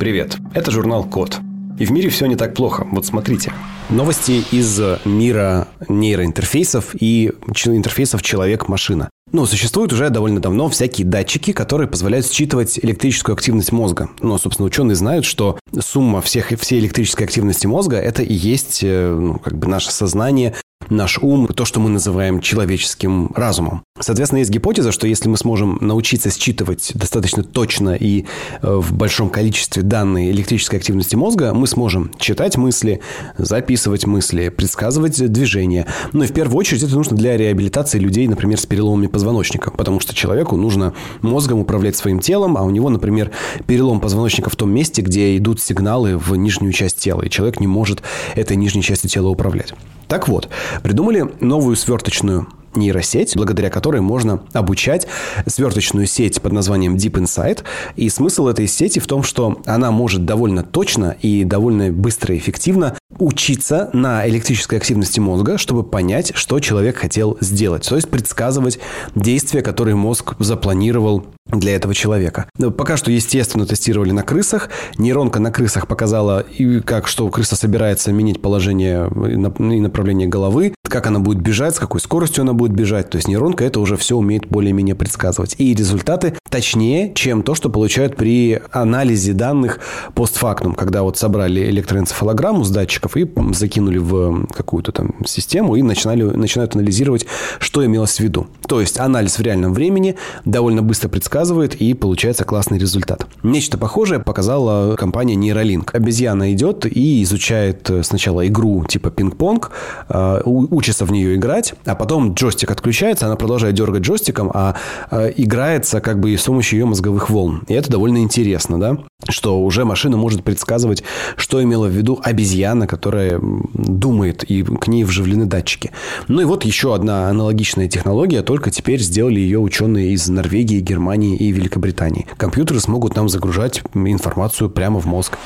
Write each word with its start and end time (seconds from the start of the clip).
Привет, 0.00 0.38
это 0.54 0.70
журнал 0.70 1.04
Код. 1.04 1.40
И 1.78 1.84
в 1.84 1.90
мире 1.92 2.08
все 2.08 2.24
не 2.24 2.34
так 2.34 2.54
плохо. 2.54 2.86
Вот 2.90 3.04
смотрите. 3.04 3.52
Новости 3.90 4.42
из 4.50 4.80
мира 5.04 5.68
нейроинтерфейсов 5.90 6.94
и 6.98 7.32
интерфейсов 7.66 8.22
человек-машина. 8.22 9.10
Ну, 9.32 9.44
существуют 9.44 9.92
уже 9.92 10.08
довольно 10.08 10.40
давно 10.40 10.70
всякие 10.70 11.06
датчики, 11.06 11.52
которые 11.52 11.86
позволяют 11.86 12.26
считывать 12.26 12.78
электрическую 12.82 13.34
активность 13.34 13.72
мозга. 13.72 14.08
Ну, 14.20 14.38
собственно, 14.38 14.68
ученые 14.68 14.94
знают, 14.94 15.26
что 15.26 15.58
сумма 15.78 16.22
всех, 16.22 16.48
всей 16.58 16.80
электрической 16.80 17.26
активности 17.26 17.66
мозга– 17.66 17.96
это 17.98 18.22
и 18.22 18.32
есть 18.32 18.80
э, 18.82 19.14
ну, 19.14 19.38
как 19.38 19.58
бы 19.58 19.68
наше 19.68 19.92
сознание, 19.92 20.54
наш 20.88 21.18
ум, 21.18 21.46
то, 21.48 21.64
что 21.64 21.80
мы 21.80 21.90
называем 21.90 22.40
человеческим 22.40 23.30
разумом. 23.34 23.82
Соответственно, 23.98 24.38
есть 24.38 24.50
гипотеза, 24.50 24.92
что 24.92 25.06
если 25.06 25.28
мы 25.28 25.36
сможем 25.36 25.78
научиться 25.80 26.30
считывать 26.30 26.92
достаточно 26.94 27.44
точно 27.44 27.94
и 27.94 28.24
э, 28.62 28.74
в 28.74 28.92
большом 28.94 29.28
количестве 29.28 29.82
данные 29.82 30.30
электрической 30.30 30.78
активности 30.78 31.16
мозга, 31.16 31.52
мы 31.52 31.66
сможем 31.66 32.10
читать 32.18 32.56
мысли, 32.56 33.00
записывать 33.36 34.06
мысли, 34.06 34.48
предсказывать 34.48 35.30
движения. 35.30 35.86
Но 36.12 36.24
в 36.24 36.32
первую 36.32 36.56
очередь 36.56 36.82
это 36.82 36.94
нужно 36.94 37.16
для 37.16 37.36
реабилитации 37.36 37.98
людей, 37.98 38.26
например, 38.26 38.58
с 38.58 38.66
переломами 38.66 39.06
позвоночника, 39.06 39.70
потому 39.70 40.00
что 40.00 40.14
человеку 40.14 40.56
нужно 40.56 40.94
мозгом 41.20 41.60
управлять 41.60 41.96
своим 41.96 42.20
телом, 42.20 42.56
а 42.56 42.62
у 42.62 42.70
него, 42.70 42.88
например, 42.88 43.30
перелом 43.66 44.00
позвоночника 44.00 44.50
в 44.50 44.56
том 44.56 44.70
месте, 44.72 45.02
где 45.02 45.36
идут 45.36 45.60
сигналы 45.60 46.16
в 46.16 46.34
нижнюю 46.36 46.72
часть 46.72 46.98
тела, 46.98 47.22
и 47.22 47.30
человек 47.30 47.60
не 47.60 47.66
может 47.66 48.02
этой 48.34 48.56
нижней 48.56 48.82
частью 48.82 49.10
тела 49.10 49.28
управлять. 49.28 49.74
Так 50.10 50.26
вот, 50.26 50.48
придумали 50.82 51.24
новую 51.38 51.76
сверточную 51.76 52.48
нейросеть, 52.74 53.36
благодаря 53.36 53.70
которой 53.70 54.00
можно 54.00 54.42
обучать 54.52 55.06
сверточную 55.46 56.06
сеть 56.06 56.42
под 56.42 56.52
названием 56.52 56.96
Deep 56.96 57.12
Insight. 57.12 57.62
И 57.94 58.08
смысл 58.08 58.48
этой 58.48 58.66
сети 58.66 58.98
в 58.98 59.06
том, 59.06 59.22
что 59.22 59.62
она 59.66 59.92
может 59.92 60.24
довольно 60.24 60.64
точно 60.64 61.16
и 61.22 61.44
довольно 61.44 61.92
быстро 61.92 62.34
и 62.34 62.38
эффективно 62.38 62.96
учиться 63.18 63.90
на 63.92 64.26
электрической 64.28 64.78
активности 64.78 65.20
мозга, 65.20 65.58
чтобы 65.58 65.82
понять, 65.82 66.32
что 66.34 66.60
человек 66.60 66.96
хотел 66.96 67.36
сделать. 67.40 67.88
То 67.88 67.96
есть 67.96 68.08
предсказывать 68.08 68.78
действия, 69.14 69.62
которые 69.62 69.96
мозг 69.96 70.34
запланировал 70.38 71.26
для 71.46 71.74
этого 71.74 71.94
человека. 71.94 72.46
Пока 72.76 72.96
что, 72.96 73.10
естественно, 73.10 73.66
тестировали 73.66 74.12
на 74.12 74.22
крысах. 74.22 74.70
Нейронка 74.96 75.40
на 75.40 75.50
крысах 75.50 75.88
показала, 75.88 76.46
как 76.84 77.08
что 77.08 77.28
крыса 77.28 77.56
собирается 77.56 78.12
менять 78.12 78.40
положение 78.40 79.08
и 79.08 79.80
направление 79.80 80.28
головы, 80.28 80.74
как 80.84 81.06
она 81.06 81.18
будет 81.18 81.40
бежать, 81.40 81.74
с 81.74 81.78
какой 81.78 82.00
скоростью 82.00 82.42
она 82.42 82.52
будет 82.52 82.72
бежать. 82.72 83.10
То 83.10 83.16
есть 83.16 83.28
нейронка 83.28 83.64
это 83.64 83.80
уже 83.80 83.96
все 83.96 84.16
умеет 84.16 84.46
более-менее 84.46 84.94
предсказывать. 84.94 85.56
И 85.58 85.74
результаты 85.74 86.34
точнее, 86.48 87.12
чем 87.14 87.42
то, 87.42 87.54
что 87.54 87.68
получают 87.70 88.16
при 88.16 88.62
анализе 88.70 89.32
данных 89.32 89.80
постфактум, 90.14 90.74
когда 90.74 91.02
вот 91.02 91.18
собрали 91.18 91.68
электроэнцефалограмму 91.70 92.64
с 92.64 92.70
датчиков 93.00 93.16
и 93.16 93.54
закинули 93.54 93.98
в 93.98 94.46
какую-то 94.52 94.92
там 94.92 95.14
систему 95.26 95.76
и 95.76 95.82
начинали, 95.82 96.22
начинают 96.22 96.74
анализировать, 96.74 97.26
что 97.58 97.84
имелось 97.84 98.16
в 98.16 98.20
виду. 98.20 98.46
То 98.66 98.80
есть 98.80 98.98
анализ 98.98 99.38
в 99.38 99.42
реальном 99.42 99.74
времени 99.74 100.16
довольно 100.44 100.82
быстро 100.82 101.08
предсказывает 101.08 101.74
и 101.74 101.94
получается 101.94 102.44
классный 102.44 102.78
результат. 102.78 103.26
Нечто 103.42 103.78
похожее 103.78 104.20
показала 104.20 104.96
компания 104.96 105.34
Neuralink. 105.34 105.90
Обезьяна 105.92 106.52
идет 106.52 106.86
и 106.86 107.22
изучает 107.22 107.88
э, 107.90 108.02
сначала 108.02 108.46
игру 108.46 108.84
типа 108.84 109.10
пинг-понг, 109.10 109.70
э, 110.08 110.42
учится 110.44 111.04
в 111.04 111.12
нее 111.12 111.36
играть, 111.36 111.74
а 111.84 111.94
потом 111.94 112.34
джойстик 112.34 112.70
отключается, 112.70 113.26
она 113.26 113.36
продолжает 113.36 113.74
дергать 113.74 114.02
джойстиком, 114.02 114.50
а 114.52 114.76
э, 115.10 115.32
играется 115.36 116.00
как 116.00 116.20
бы 116.20 116.36
с 116.36 116.42
помощью 116.42 116.78
ее 116.78 116.86
мозговых 116.86 117.30
волн. 117.30 117.64
И 117.68 117.74
это 117.74 117.90
довольно 117.90 118.18
интересно, 118.18 118.78
да? 118.78 118.98
Что 119.28 119.62
уже 119.62 119.84
машина 119.84 120.16
может 120.16 120.42
предсказывать, 120.42 121.02
что 121.36 121.62
имела 121.62 121.86
в 121.86 121.90
виду 121.90 122.18
обезьяна, 122.22 122.86
которая 122.86 123.40
думает, 123.74 124.44
и 124.44 124.62
к 124.62 124.88
ней 124.88 125.04
вживлены 125.04 125.44
датчики. 125.44 125.90
Ну 126.28 126.40
и 126.40 126.44
вот 126.44 126.64
еще 126.64 126.94
одна 126.94 127.28
аналогичная 127.28 127.88
технология, 127.88 128.42
только 128.42 128.70
теперь 128.70 129.00
сделали 129.00 129.38
ее 129.40 129.58
ученые 129.58 130.12
из 130.12 130.28
Норвегии, 130.28 130.80
Германии 130.80 131.36
и 131.36 131.52
Великобритании. 131.52 132.26
Компьютеры 132.36 132.80
смогут 132.80 133.14
нам 133.14 133.28
загружать 133.28 133.82
информацию 133.94 134.70
прямо 134.70 135.00
в 135.00 135.06
мозг. 135.06 135.36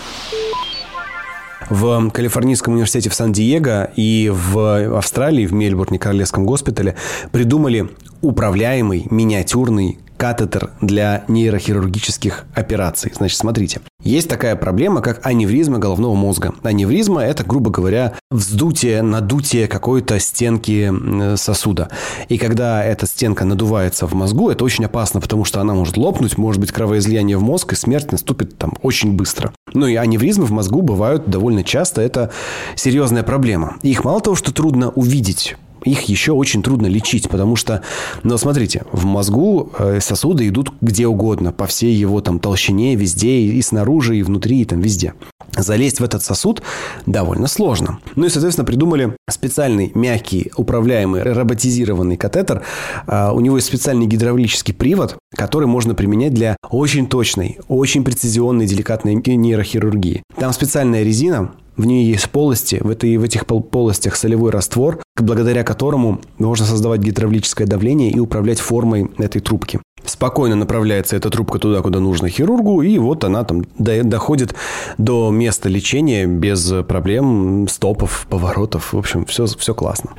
В 1.71 2.11
Калифорнийском 2.11 2.75
университете 2.75 3.09
в 3.09 3.15
Сан-Диего 3.15 3.91
и 3.97 4.31
в 4.31 4.97
Австралии, 4.99 5.47
в 5.47 5.53
Мельбурне, 5.53 5.99
Королевском 5.99 6.45
госпитале 6.45 6.95
придумали 7.33 7.89
управляемый 8.21 9.07
миниатюрный 9.11 9.99
катетер 10.25 10.71
для 10.81 11.25
нейрохирургических 11.29 12.47
операций. 12.55 13.13
Значит, 13.15 13.37
смотрите. 13.37 13.83
Есть 14.03 14.27
такая 14.27 14.57
проблема, 14.57 15.03
как 15.03 15.21
аневризма 15.27 15.79
головного 15.79 16.15
мозга. 16.15 16.55
Аневризма– 16.63 17.23
это, 17.25 17.45
грубо 17.45 17.71
говоря, 17.71 18.15
вздутие, 18.31 19.03
надутие 19.03 19.69
какой-то 19.69 20.19
стенки 20.19 21.37
сосуда. 21.37 21.91
И 22.31 22.39
когда 22.39 22.83
эта 22.83 23.07
стенка 23.07 23.45
надувается 23.45 24.07
в 24.07 24.15
мозгу, 24.15 24.49
это 24.49 24.65
очень 24.65 24.87
опасно, 24.87 25.21
потому 25.21 25.45
что 25.45 25.61
она 25.61 25.75
может 25.75 25.99
лопнуть, 25.99 26.39
может 26.39 26.59
быть 26.59 26.73
кровоизлияние 26.73 27.37
в 27.37 27.43
мозг, 27.43 27.75
и 27.75 27.77
смерть 27.77 28.11
наступит 28.11 28.57
там 28.57 28.73
очень 28.81 29.13
быстро. 29.13 29.53
Ну 29.75 29.87
и 29.87 29.97
аневризмы 29.97 30.47
в 30.47 30.53
мозгу 30.53 30.81
бывают 30.81 31.29
довольно 31.29 31.65
часто. 31.65 32.01
Это 32.01 32.31
серьезная 32.77 33.25
проблема. 33.25 33.77
Их 33.83 34.05
мало 34.05 34.23
того, 34.23 34.37
что 34.37 34.55
трудно 34.55 34.89
увидеть, 34.89 35.57
их 35.85 36.03
еще 36.03 36.33
очень 36.33 36.63
трудно 36.63 36.87
лечить, 36.87 37.29
потому 37.29 37.57
что, 37.57 37.83
ну, 38.23 38.37
смотрите, 38.39 38.85
в 38.93 39.05
мозгу 39.05 39.71
э, 39.79 40.01
сосуды 40.01 40.49
идут 40.49 40.73
где 40.81 41.07
угодно, 41.07 41.53
по 41.53 41.67
всей 41.67 41.95
его 41.95 42.21
там 42.21 42.39
толщине, 42.39 42.97
везде, 42.97 43.39
и 43.39 43.63
снаружи, 43.63 44.17
и 44.17 44.23
внутри, 44.23 44.61
и 44.61 44.65
там 44.65 44.81
везде. 44.81 45.15
Залезть 45.57 46.01
в 46.01 46.05
этот 46.05 46.23
сосуд 46.23 46.63
довольно 47.07 47.47
сложно. 47.47 47.99
Ну 48.17 48.27
и, 48.27 48.29
соответственно, 48.29 48.65
придумали 48.65 49.17
специальный 49.31 49.93
мягкий, 49.95 50.51
управляемый, 50.57 51.23
роботизированный 51.23 52.17
катетер. 52.17 52.63
А, 53.07 53.33
у 53.33 53.41
него 53.41 53.57
есть 53.57 53.69
специальный 53.69 54.07
гидравлический 54.07 54.75
привод, 54.75 55.17
который 55.37 55.69
можно 55.69 55.95
применять 55.95 56.35
для 56.35 56.57
очень 56.71 57.07
точной, 57.07 57.59
очень 57.69 58.05
прецизионной, 58.05 58.67
деликатной 58.67 59.15
нейрохирургии. 59.15 60.23
Там 60.37 60.53
специальная 60.53 61.03
резина, 61.03 61.53
в 61.77 61.85
ней 61.85 62.07
есть 62.07 62.31
полости, 62.31 62.81
в, 62.83 62.89
этой, 62.89 63.17
в 63.17 63.23
этих 63.23 63.47
полостях 63.47 64.17
солевой 64.17 64.51
раствор, 64.51 65.03
благодаря 65.17 65.65
которому 65.65 66.21
можно 66.39 66.67
создавать 66.67 67.01
гидравлическое 67.01 67.67
давление 67.67 68.11
и 68.11 68.19
управлять 68.19 68.61
формой 68.61 69.11
этой 69.19 69.41
трубки. 69.41 69.81
Спокойно 70.05 70.55
направляется 70.55 71.17
эта 71.17 71.31
трубка 71.31 71.59
туда, 71.59 71.81
куда 71.81 71.99
нужно 71.99 72.29
хирургу, 72.29 72.83
и 72.83 72.99
вот 72.99 73.25
она 73.25 73.45
там 73.45 73.65
доходит 73.79 74.55
до 74.99 75.31
места 75.31 75.69
лечения 75.69 76.27
без 76.27 76.73
проблем, 76.87 77.67
стопов, 77.69 78.27
поворотов. 78.29 78.93
В 78.93 78.99
общем, 78.99 79.25
все, 79.25 79.47
все 79.47 79.75
классно 79.75 80.11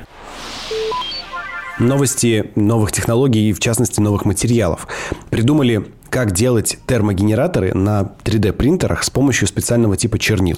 новости 1.78 2.52
новых 2.54 2.92
технологий 2.92 3.50
и, 3.50 3.52
в 3.52 3.60
частности, 3.60 4.00
новых 4.00 4.24
материалов. 4.24 4.88
Придумали 5.30 5.86
как 6.16 6.32
делать 6.32 6.78
термогенераторы 6.86 7.74
на 7.74 8.10
3D-принтерах 8.24 9.04
с 9.04 9.10
помощью 9.10 9.46
специального 9.46 9.98
типа 9.98 10.18
чернил. 10.18 10.56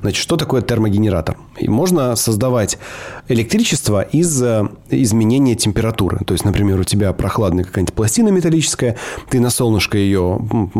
Значит, 0.00 0.22
что 0.22 0.36
такое 0.36 0.62
термогенератор? 0.62 1.36
И 1.58 1.68
можно 1.68 2.14
создавать 2.14 2.78
электричество 3.26 4.02
из 4.02 4.40
э, 4.40 4.68
изменения 4.90 5.56
температуры. 5.56 6.20
То 6.24 6.34
есть, 6.34 6.44
например, 6.44 6.78
у 6.78 6.84
тебя 6.84 7.12
прохладная 7.14 7.64
какая-нибудь 7.64 7.92
пластина 7.92 8.28
металлическая, 8.28 8.96
ты 9.28 9.40
на 9.40 9.50
солнышко 9.50 9.98
ее 9.98 10.38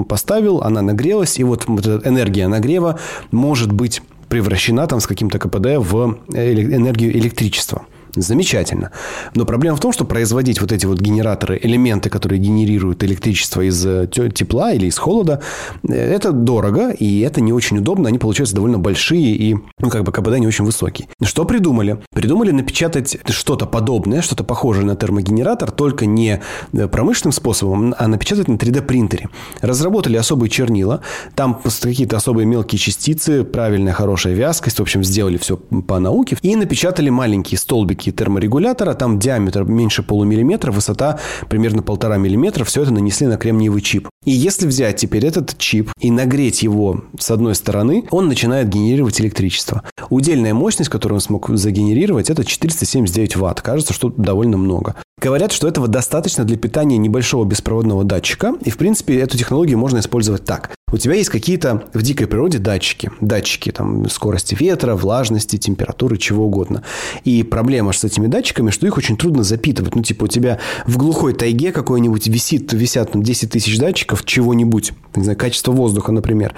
поставил, 0.08 0.62
она 0.62 0.82
нагрелась, 0.82 1.40
и 1.40 1.42
вот 1.42 1.66
энергия 1.66 2.46
нагрева 2.46 3.00
может 3.32 3.72
быть 3.72 4.02
превращена 4.28 4.86
там 4.86 5.00
с 5.00 5.08
каким-то 5.08 5.40
КПД 5.40 5.78
в 5.78 6.18
э, 6.32 6.52
энергию 6.52 7.10
электричества. 7.18 7.86
Замечательно. 8.14 8.90
Но 9.34 9.46
проблема 9.46 9.76
в 9.76 9.80
том, 9.80 9.92
что 9.92 10.04
производить 10.04 10.60
вот 10.60 10.70
эти 10.70 10.84
вот 10.84 11.00
генераторы, 11.00 11.58
элементы, 11.62 12.10
которые 12.10 12.38
генерируют 12.38 13.02
электричество 13.04 13.62
из 13.62 13.84
э, 13.86 14.06
тепла 14.06 14.72
или 14.72 14.86
из 14.86 14.98
холода, 14.98 15.40
э, 15.88 15.94
это 15.94 16.32
дорого, 16.32 16.90
и 16.90 17.20
это 17.20 17.40
не 17.40 17.52
очень 17.52 17.78
удобно. 17.78 18.08
Они 18.08 18.19
получаются 18.19 18.54
довольно 18.54 18.78
большие 18.78 19.34
и, 19.34 19.56
ну, 19.78 19.88
как 19.88 20.04
бы 20.04 20.12
КПД 20.12 20.38
не 20.38 20.46
очень 20.46 20.66
высокий. 20.66 21.08
Что 21.22 21.46
придумали? 21.46 22.02
Придумали 22.14 22.50
напечатать 22.50 23.16
что-то 23.31 23.64
подобное, 23.64 24.20
что-то 24.20 24.44
похожее 24.44 24.84
на 24.84 24.94
термогенератор, 24.94 25.70
только 25.70 26.04
не 26.04 26.42
э, 26.72 26.88
промышленным 26.88 27.32
способом, 27.32 27.94
а 27.96 28.08
напечатать 28.08 28.48
на 28.48 28.56
3D-принтере. 28.56 29.31
Разработали 29.62 30.19
особые 30.19 30.50
чернила, 30.50 31.00
там 31.34 31.60
какие-то 31.81 32.19
особые 32.19 32.44
мелкие 32.46 32.78
частицы, 32.78 33.44
правильная 33.44 33.94
хорошая 33.94 34.34
вязкость, 34.34 34.78
в 34.78 34.82
общем, 34.82 35.02
сделали 35.02 35.38
все 35.38 35.56
по 35.56 35.98
науке, 35.98 36.37
и 36.42 36.56
напечатали 36.56 37.08
маленькие 37.08 37.58
столбики 37.58 38.01
маленькие 38.02 38.12
терморегулятора, 38.12 38.94
там 38.94 39.19
диаметр 39.19 39.64
меньше 39.64 40.02
полумиллиметра, 40.02 40.72
высота 40.72 41.20
примерно 41.49 41.82
полтора 41.82 42.16
миллиметра, 42.16 42.64
все 42.64 42.82
это 42.82 42.93
нанесли 42.93 43.26
на 43.26 43.37
кремниевый 43.37 43.81
чип. 43.81 44.08
И 44.25 44.32
если 44.32 44.66
взять 44.66 44.96
теперь 44.96 45.25
этот 45.25 45.56
чип 45.58 45.90
и 46.00 46.10
нагреть 46.10 46.62
его 46.62 47.04
с 47.19 47.31
одной 47.31 47.54
стороны, 47.54 48.04
он 48.10 48.28
начинает 48.28 48.69
генерировать 48.69 49.20
электричество. 49.20 49.82
Удельная 50.10 50.54
мощность, 50.54 50.90
которую 50.90 51.16
он 51.16 51.20
смог 51.20 51.49
загенерировать, 51.50 52.31
это 52.31 52.44
479 52.44 53.37
ватт. 53.37 53.60
Кажется, 53.60 53.93
что 53.93 54.12
довольно 54.16 54.56
много. 54.56 54.96
Говорят, 55.20 55.52
что 55.52 55.69
этого 55.69 55.87
достаточно 55.87 56.44
для 56.44 56.56
питания 56.56 56.99
небольшого 56.99 57.44
беспроводного 57.44 58.02
датчика. 58.02 58.54
И, 58.64 58.70
в 58.70 58.76
принципе, 58.76 59.20
эту 59.20 59.38
технологию 59.38 59.78
можно 59.78 59.99
использовать 59.99 60.44
так. 60.44 60.72
У 60.93 60.99
тебя 60.99 61.14
есть 61.14 61.31
какие-то 61.31 61.84
в 61.94 62.02
дикой 62.02 62.26
природе 62.26 62.58
датчики. 62.58 63.10
Датчики 63.20 63.72
там, 63.72 64.10
скорости 64.10 64.54
ветра, 64.58 64.94
влажности, 64.94 65.56
температуры, 65.56 66.19
чего 66.19 66.46
угодно. 66.46 66.82
И 67.25 67.43
проблема 67.44 67.91
с 67.98 68.04
этими 68.04 68.26
датчиками, 68.26 68.70
что 68.70 68.86
их 68.86 68.96
очень 68.96 69.16
трудно 69.16 69.42
запитывать. 69.42 69.94
Ну, 69.94 70.02
типа, 70.02 70.24
у 70.24 70.28
тебя 70.28 70.58
в 70.86 70.96
глухой 70.96 71.34
тайге 71.34 71.72
какой-нибудь 71.72 72.26
висит, 72.26 72.72
висят 72.72 73.12
там 73.12 73.22
10 73.22 73.50
тысяч 73.50 73.78
датчиков 73.78 74.24
чего-нибудь. 74.24 74.92
Не 75.16 75.24
знаю, 75.24 75.38
качество 75.38 75.72
воздуха, 75.72 76.12
например. 76.12 76.54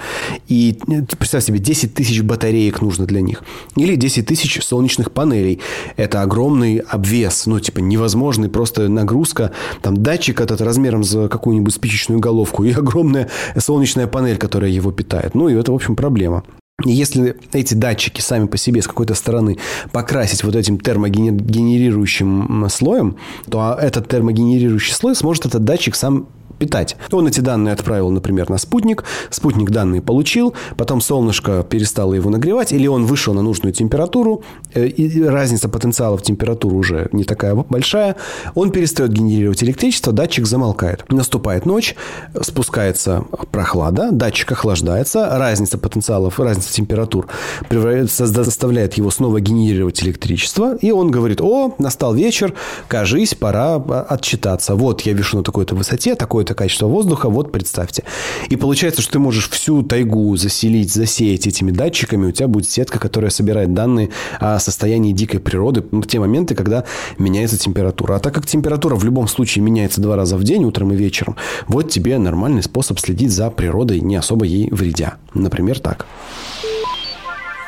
И 0.47 0.77
э, 0.87 1.01
представь 1.17 1.43
себе, 1.43 1.59
10 1.59 1.93
тысяч 1.93 2.21
батареек 2.21 2.81
нужно 2.81 3.05
для 3.05 3.21
них. 3.21 3.43
Или 3.75 3.95
10 3.95 4.25
тысяч 4.25 4.63
солнечных 4.63 5.11
панелей. 5.11 5.59
Это 5.97 6.21
огромный 6.21 6.77
обвес. 6.77 7.45
Ну, 7.45 7.59
типа, 7.59 7.79
невозможный 7.79 8.49
просто 8.49 8.87
нагрузка. 8.87 9.51
Там 9.81 9.97
датчик 9.97 10.41
этот 10.41 10.61
размером 10.61 11.03
за 11.03 11.27
какую-нибудь 11.27 11.73
спичечную 11.73 12.19
головку 12.19 12.63
и 12.63 12.71
огромная 12.73 13.29
солнечная 13.57 14.07
панель, 14.07 14.37
которая 14.37 14.71
его 14.71 14.91
питает. 14.91 15.35
Ну, 15.35 15.49
и 15.49 15.53
это, 15.53 15.71
в 15.71 15.75
общем, 15.75 15.95
проблема. 15.95 16.43
И 16.83 16.91
если 16.91 17.37
эти 17.53 17.73
датчики 17.73 18.19
сами 18.19 18.47
по 18.47 18.57
себе 18.57 18.81
с 18.81 18.87
какой-то 18.87 19.13
стороны 19.13 19.57
покрасить 19.93 20.43
вот 20.43 20.55
этим 20.55 20.77
термогенерирующим 20.77 22.67
слоем, 22.69 23.15
то 23.49 23.77
этот 23.79 24.09
термогенерирующий 24.09 24.93
слой 24.93 25.15
сможет 25.15 25.45
этот 25.45 25.63
датчик 25.63 25.95
сам 25.95 26.27
питать. 26.57 26.97
Он 27.11 27.27
эти 27.27 27.39
данные 27.39 27.73
отправил, 27.73 28.09
например, 28.09 28.49
на 28.49 28.57
спутник, 28.57 29.03
спутник 29.29 29.69
данные 29.69 30.01
получил, 30.01 30.53
потом 30.77 31.01
солнышко 31.01 31.63
перестало 31.63 32.13
его 32.13 32.29
нагревать, 32.29 32.71
или 32.71 32.87
он 32.87 33.05
вышел 33.05 33.33
на 33.33 33.41
нужную 33.41 33.73
температуру, 33.73 34.43
э, 34.73 34.87
и 34.87 35.23
разница 35.23 35.69
потенциала 35.69 36.17
в 36.17 36.21
температуру 36.21 36.77
уже 36.77 37.09
не 37.11 37.23
такая 37.23 37.55
большая, 37.55 38.15
он 38.53 38.71
перестает 38.71 39.11
генерировать 39.11 39.63
электричество, 39.63 40.13
датчик 40.13 40.45
замолкает. 40.45 41.05
Наступает 41.11 41.65
ночь, 41.65 41.95
спускается 42.41 43.25
прохлада, 43.51 44.11
датчик 44.11 44.51
охлаждается, 44.51 45.37
разница 45.37 45.77
потенциалов, 45.77 46.39
разница 46.39 46.73
температур 46.73 47.27
заставляет 47.69 48.95
его 48.95 49.11
снова 49.11 49.39
генерировать 49.39 50.03
электричество, 50.03 50.75
и 50.75 50.91
он 50.91 51.11
говорит, 51.11 51.41
о, 51.41 51.75
настал 51.77 52.13
вечер, 52.13 52.53
кажись, 52.87 53.35
пора 53.35 53.75
а, 53.75 54.05
отчитаться. 54.09 54.75
Вот 54.75 55.01
я 55.01 55.13
вешу 55.13 55.37
на 55.37 55.43
такой-то 55.43 55.75
высоте, 55.75 56.15
такой 56.15 56.44
какое-то 56.45 56.53
качество 56.53 56.87
воздуха, 56.87 57.29
вот 57.29 57.51
представьте. 57.51 58.03
И 58.49 58.55
получается, 58.55 59.01
что 59.01 59.13
ты 59.13 59.19
можешь 59.19 59.49
всю 59.49 59.81
тайгу 59.83 60.35
заселить, 60.37 60.93
засеять 60.93 61.47
этими 61.47 61.71
датчиками, 61.71 62.27
у 62.27 62.31
тебя 62.31 62.47
будет 62.47 62.69
сетка, 62.69 62.99
которая 62.99 63.31
собирает 63.31 63.73
данные 63.73 64.09
о 64.39 64.59
состоянии 64.59 65.11
дикой 65.11 65.39
природы 65.39 65.83
в 65.91 66.05
те 66.05 66.19
моменты, 66.19 66.55
когда 66.55 66.83
меняется 67.17 67.57
температура. 67.57 68.15
А 68.15 68.19
так 68.19 68.33
как 68.33 68.45
температура 68.45 68.95
в 68.95 69.03
любом 69.03 69.27
случае 69.27 69.63
меняется 69.63 70.01
два 70.01 70.15
раза 70.15 70.37
в 70.37 70.43
день, 70.43 70.65
утром 70.65 70.91
и 70.91 70.95
вечером, 70.95 71.35
вот 71.67 71.89
тебе 71.89 72.17
нормальный 72.17 72.61
способ 72.61 72.99
следить 72.99 73.31
за 73.31 73.49
природой, 73.49 74.01
не 74.01 74.15
особо 74.15 74.45
ей 74.45 74.69
вредя. 74.71 75.15
Например, 75.33 75.79
так. 75.79 76.05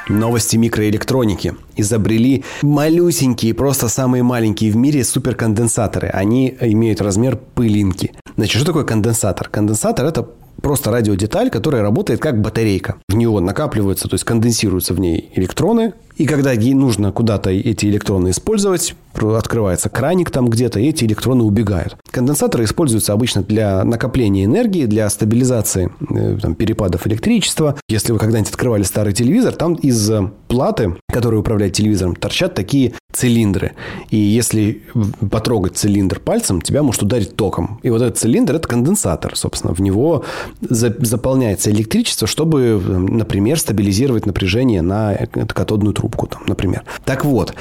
Новости 0.09 0.55
микроэлектроники. 0.55 1.55
Изобрели 1.75 2.45
малюсенькие, 2.61 3.53
просто 3.53 3.89
самые 3.89 4.23
маленькие 4.23 4.71
в 4.71 4.77
мире 4.77 5.03
суперконденсаторы. 5.03 6.07
Они 6.07 6.55
имеют 6.61 7.01
размер 7.01 7.35
пылинки. 7.35 8.13
Значит, 8.37 8.57
что 8.61 8.67
такое 8.67 8.83
конденсатор? 8.83 9.49
Конденсатор– 9.49 10.05
это 10.07 10.27
просто 10.61 10.91
радиодеталь, 10.91 11.49
которая 11.49 11.81
работает 11.81 12.21
как 12.21 12.39
батарейка. 12.39 12.97
В 13.09 13.15
него 13.15 13.39
накапливаются, 13.39 14.07
то 14.07 14.13
есть 14.13 14.25
конденсируются 14.25 14.93
в 14.93 14.99
ней 14.99 15.31
электроны, 15.33 15.93
и 16.17 16.25
когда 16.25 16.53
нужно 16.55 17.11
куда-то 17.11 17.51
эти 17.51 17.85
электроны 17.85 18.31
использовать, 18.31 18.95
открывается 19.13 19.89
краник 19.89 20.31
там 20.31 20.49
где-то, 20.49 20.79
и 20.79 20.87
эти 20.87 21.05
электроны 21.05 21.43
убегают. 21.43 21.97
Конденсаторы 22.11 22.65
используются 22.65 23.13
обычно 23.13 23.41
для 23.41 23.83
накопления 23.83 24.45
энергии, 24.45 24.85
для 24.85 25.09
стабилизации 25.09 25.91
э, 26.09 26.37
там, 26.41 26.55
перепадов 26.55 27.07
электричества. 27.07 27.75
Если 27.89 28.11
вы 28.11 28.19
когда-нибудь 28.19 28.51
открывали 28.51 28.83
старый 28.83 29.13
телевизор, 29.13 29.53
там 29.53 29.73
из 29.73 30.09
э, 30.11 30.29
платы, 30.47 30.95
которая 31.11 31.39
управляет 31.39 31.73
телевизором, 31.73 32.15
торчат 32.15 32.53
такие 32.53 32.93
цилиндры. 33.11 33.71
И 34.11 34.17
если 34.17 34.83
потрогать 35.31 35.77
цилиндр 35.77 36.19
пальцем, 36.19 36.61
тебя 36.61 36.83
может 36.83 37.01
ударить 37.01 37.35
током. 37.35 37.79
И 37.81 37.89
вот 37.89 38.01
этот 38.01 38.17
цилиндр– 38.19 38.55
это 38.57 38.67
конденсатор, 38.67 39.35
собственно. 39.35 39.73
В 39.73 39.79
него 39.79 40.23
заполняется 40.61 41.71
электричество, 41.71 42.27
чтобы, 42.27 42.79
например, 42.79 43.59
стабилизировать 43.59 44.27
напряжение 44.27 44.83
на 44.83 45.13
э, 45.13 45.25
катодную 45.25 45.93
трубу 45.93 46.06
трубку, 46.07 46.27
там, 46.27 46.43
например. 46.47 46.83
Так 47.05 47.25
вот, 47.25 47.53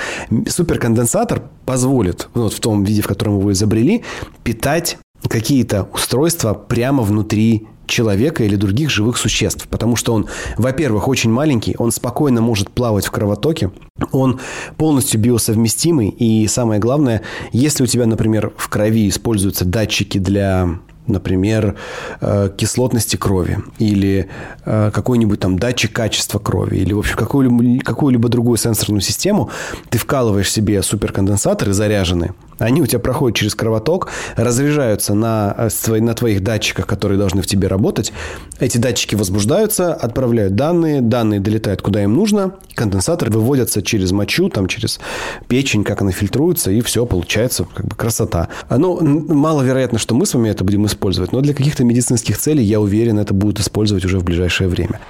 суперконденсатор 0.49 1.43
позволит, 1.65 2.29
вот 2.35 2.53
в 2.53 2.61
том 2.61 2.85
виде, 2.85 3.03
в 3.03 3.07
котором 3.07 3.39
его 3.39 3.53
изобрели, 3.53 4.05
питать 4.45 4.99
какие-то 5.29 5.89
устройства 5.93 6.55
прямо 6.55 7.03
внутри 7.03 7.67
человека 7.87 8.45
или 8.45 8.57
других 8.57 8.91
живых 8.91 9.17
существ. 9.17 9.69
Потому 9.69 9.97
что 9.97 10.13
он, 10.13 10.27
во-первых, 10.57 11.09
очень 11.09 11.31
маленький, 11.31 11.77
он 11.79 11.93
спокойно 11.93 12.41
может 12.41 12.71
плавать 12.71 13.07
в 13.07 13.11
кровотоке, 13.11 13.71
он 14.13 14.41
полностью 14.77 15.21
биосовместимый. 15.21 16.09
И 16.09 16.47
самое 16.49 16.81
главное, 16.81 17.23
если 17.53 17.85
у 17.85 17.87
тебя, 17.87 18.07
например, 18.07 18.53
в 18.57 18.69
крови 18.69 19.09
используются 19.09 19.65
датчики 19.65 20.19
для 20.19 20.79
например, 21.09 21.77
э, 22.21 22.51
кислотности 22.57 23.17
крови 23.17 23.59
или 23.79 24.29
э, 24.65 24.91
какой-нибудь 24.93 25.41
там 25.41 25.59
датчик 25.59 25.93
качества 25.93 26.39
крови 26.39 26.77
или, 26.77 26.93
в 26.93 26.99
общем, 26.99 27.17
какую-либо, 27.17 27.83
какую-либо 27.85 28.29
другую 28.29 28.57
сенсорную 28.57 29.01
систему, 29.01 29.51
ты 29.91 29.99
вкалываешь 29.99 30.51
себе 30.51 30.83
суперконденсаторы 30.83 31.73
заряженные, 31.73 32.35
они 32.59 32.83
у 32.83 32.87
тебя 32.87 32.99
проходят 32.99 33.37
через 33.37 33.55
кровоток, 33.55 34.09
разряжаются 34.37 35.15
на, 35.15 35.55
э, 35.57 36.01
на 36.01 36.15
твоих 36.15 36.43
датчиках, 36.43 36.87
которые 36.87 37.19
должны 37.19 37.43
в 37.43 37.47
тебе 37.47 37.69
работать. 37.69 38.13
Эти 38.61 38.79
датчики 38.79 39.15
возбуждаются, 39.15 39.95
отправляют 39.95 40.55
данные, 40.55 41.01
данные 41.01 41.41
долетают 41.41 41.83
куда 41.83 42.03
им 42.03 42.15
нужно, 42.15 42.55
конденсаторы 42.75 43.31
выводятся 43.31 43.83
через 43.83 44.13
мочу, 44.13 44.49
там, 44.49 44.69
через 44.69 45.01
печень, 45.49 45.85
как 45.85 46.03
она 46.03 46.13
фильтруется, 46.13 46.71
и 46.71 46.81
все, 46.81 47.07
получается 47.07 47.67
как 47.75 47.87
бы 47.87 47.97
красота. 47.97 48.49
Ну, 48.71 49.01
маловероятно, 49.01 49.99
что 49.99 50.15
мы 50.15 50.27
с 50.27 50.35
вами 50.35 50.49
это 50.49 50.65
будем 50.65 50.87
использовать, 50.87 51.33
но 51.33 51.41
для 51.41 51.55
каких-то 51.55 51.85
медицинских 51.85 52.39
целей, 52.39 52.65
я 52.65 52.81
уверен, 52.81 53.19
это 53.19 53.35
будут 53.35 53.61
использовать 53.61 54.05
уже 54.05 54.19
в 54.19 54.25
ближайшее 54.25 54.69
время. 54.69 55.01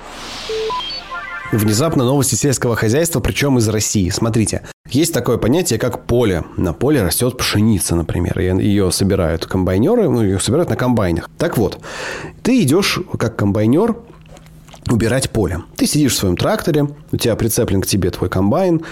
Внезапно 1.53 2.05
новости 2.05 2.35
сельского 2.35 2.75
хозяйства, 2.75 3.21
причем 3.21 3.59
из 3.59 3.69
России. 3.69 4.11
Смотрите, 4.11 4.63
есть 4.91 5.15
такое 5.15 5.39
понятие, 5.39 5.79
как 5.79 6.05
поле. 6.05 6.45
На 6.57 6.73
поле 6.73 7.03
растет 7.03 7.37
пшеница, 7.37 7.95
например. 7.95 8.39
Ее 8.39 8.91
собирают 8.91 9.47
комбайнеры, 9.47 10.09
ну, 10.09 10.23
ее 10.23 10.41
собирают 10.41 10.71
на 10.71 10.77
комбайнах. 10.77 11.31
Так 11.39 11.57
вот, 11.57 11.79
ты 12.43 12.63
идешь 12.63 12.99
как 13.19 13.37
комбайнер 13.37 13.97
убирать 14.89 15.31
поле. 15.31 15.63
Ты 15.77 15.87
сидишь 15.87 16.13
в 16.13 16.17
своем 16.17 16.37
тракторе, 16.37 16.89
у 17.13 17.17
тебя 17.17 17.35
прицеплен 17.37 17.81
к 17.81 17.87
тебе 17.87 18.11
твой 18.11 18.31
комбайн, 18.31 18.83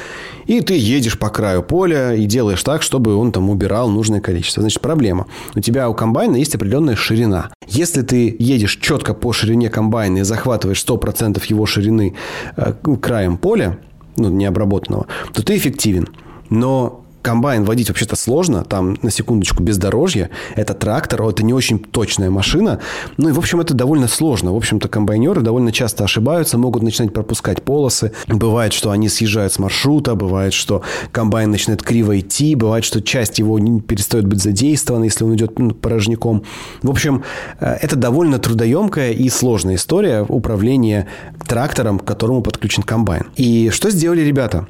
и 0.47 0.61
ты 0.61 0.77
едешь 0.77 1.19
по 1.19 1.29
краю 1.31 1.63
поля 1.63 2.15
и 2.15 2.25
делаешь 2.25 2.63
так, 2.63 2.83
чтобы 2.83 3.15
он 3.15 3.33
там 3.33 3.51
убирал 3.51 3.89
нужное 3.89 4.21
количество. 4.21 4.61
Значит, 4.63 4.81
проблема. 4.81 5.27
У 5.55 5.61
тебя 5.61 5.89
у 5.89 5.95
комбайна 5.95 6.37
есть 6.37 6.55
определенная 6.55 6.97
ширина. 6.97 7.51
Если 7.67 8.03
ты 8.03 8.35
едешь 8.39 8.79
четко 8.81 9.15
по 9.15 9.33
ширине 9.33 9.71
комбайна 9.71 10.19
и 10.19 10.23
захватываешь 10.23 10.85
100% 10.85 11.43
его 11.49 11.67
ширины 11.67 12.15
э, 12.57 12.73
краем 13.01 13.37
поля, 13.37 13.79
ну, 14.17 14.29
необработанного, 14.29 15.07
то 15.33 15.43
ты 15.43 15.57
эффективен. 15.57 16.09
Но 16.51 17.04
комбайн 17.25 17.65
водить 17.65 17.89
вообще-то 17.89 18.17
сложно, 18.17 18.65
там, 18.65 18.99
на 19.03 19.11
секундочку, 19.11 19.63
бездорожье, 19.63 20.29
это 20.57 20.75
трактор, 20.75 21.23
это 21.23 21.43
не 21.43 21.55
очень 21.55 21.79
точная 21.79 22.31
машина, 22.31 22.81
ну 23.17 23.31
и, 23.31 23.33
в 23.33 23.39
общем, 23.39 23.61
это 23.61 23.73
довольно 23.73 24.09
сложно. 24.09 24.53
В 24.53 24.57
общем-то, 24.57 24.89
комбайнеры 24.89 25.41
довольно 25.41 25.73
часто 25.73 26.05
ошибаются, 26.05 26.59
могут 26.59 26.83
начинать 26.83 27.15
пропускать 27.15 27.63
полосы, 27.63 28.13
бывает, 28.29 28.75
что 28.75 28.91
они 28.91 29.09
съезжают 29.09 29.55
с 29.55 29.59
маршрута, 29.59 30.15
бывает, 30.15 30.53
что 30.53 30.83
комбайн 31.13 31.51
начинает 31.51 31.83
криво 31.83 32.21
идти, 32.21 32.55
бывает, 32.55 32.85
что 32.85 33.01
часть 33.01 33.39
его 33.39 33.59
перестает 33.81 34.27
быть 34.27 34.43
задействована, 34.43 35.05
если 35.05 35.25
он 35.25 35.35
идет 35.35 35.59
ну, 35.59 35.71
порожняком. 35.71 36.43
В 36.83 36.91
общем, 36.91 37.25
э, 37.59 37.79
это 37.81 37.97
довольно 37.97 38.39
трудоемкая 38.39 39.13
и 39.13 39.31
сложная 39.31 39.77
история 39.77 40.27
управления 40.29 41.07
трактором, 41.49 41.99
к 41.99 42.05
которому 42.05 42.43
подключен 42.43 42.83
комбайн. 42.83 43.25
И 43.37 43.71
что 43.71 43.91
сделали 43.91 44.21
ребята? 44.21 44.67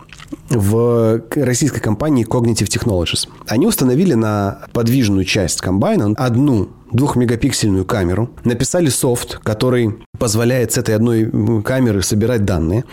В 0.49 1.23
российской 1.35 1.81
компании 1.81 2.27
Cognitive 2.27 2.69
Technologies. 2.69 3.29
Они 3.47 3.67
установили 3.67 4.15
на 4.15 4.67
подвижную 4.73 5.25
часть 5.25 5.61
комбайна 5.61 6.15
одну 6.17 6.69
двухмегапиксельную 6.93 7.85
камеру, 7.85 8.31
написали 8.45 8.89
софт, 8.89 9.41
который 9.43 9.97
позволяет 10.19 10.73
с 10.73 10.79
этой 10.79 10.95
одной 10.95 11.63
камеры 11.63 12.03
собирать 12.03 12.45
данные, 12.45 12.85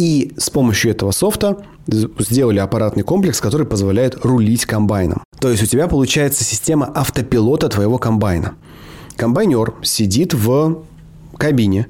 И 0.00 0.32
с 0.38 0.48
помощью 0.48 0.92
этого 0.92 1.10
софта 1.10 1.58
сделали 1.86 2.58
аппаратный 2.58 3.02
комплекс, 3.02 3.38
который 3.38 3.66
позволяет 3.66 4.24
рулить 4.24 4.64
комбайном. 4.64 5.22
То 5.40 5.50
есть 5.50 5.62
у 5.62 5.66
тебя 5.66 5.88
получается 5.88 6.42
система 6.42 6.90
автопилота 6.94 7.68
твоего 7.68 7.98
комбайна. 7.98 8.54
Комбайнер 9.16 9.74
сидит 9.82 10.32
в 10.32 10.84
кабине. 11.36 11.88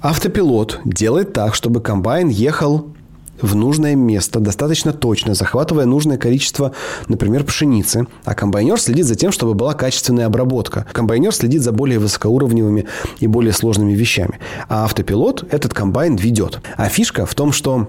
Автопилот 0.00 0.80
делает 0.84 1.32
так, 1.32 1.54
чтобы 1.54 1.80
комбайн 1.80 2.28
ехал 2.28 2.94
в 3.40 3.54
нужное 3.54 3.94
место 3.94 4.40
достаточно 4.40 4.92
точно, 4.92 5.34
захватывая 5.34 5.84
нужное 5.84 6.18
количество, 6.18 6.72
например, 7.08 7.44
пшеницы. 7.44 8.06
А 8.24 8.34
комбайнер 8.34 8.80
следит 8.80 9.06
за 9.06 9.14
тем, 9.14 9.32
чтобы 9.32 9.54
была 9.54 9.74
качественная 9.74 10.26
обработка. 10.26 10.86
Комбайнер 10.92 11.34
следит 11.34 11.62
за 11.62 11.72
более 11.72 11.98
высокоуровневыми 11.98 12.86
и 13.20 13.26
более 13.26 13.52
сложными 13.52 13.92
вещами. 13.92 14.38
А 14.68 14.84
автопилот 14.84 15.44
этот 15.50 15.74
комбайн 15.74 16.16
ведет. 16.16 16.60
А 16.76 16.88
фишка 16.88 17.26
в 17.26 17.34
том, 17.34 17.52
что 17.52 17.88